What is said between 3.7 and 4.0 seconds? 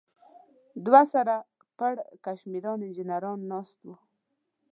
و.